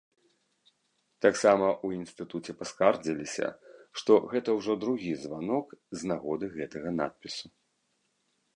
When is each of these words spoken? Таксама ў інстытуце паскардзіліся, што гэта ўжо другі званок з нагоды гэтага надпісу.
Таксама 1.25 1.65
ў 1.71 1.87
інстытуце 1.99 2.51
паскардзіліся, 2.61 3.47
што 4.01 4.11
гэта 4.31 4.49
ўжо 4.61 4.73
другі 4.85 5.13
званок 5.27 5.67
з 6.01 6.13
нагоды 6.13 6.45
гэтага 6.57 6.89
надпісу. 6.99 7.47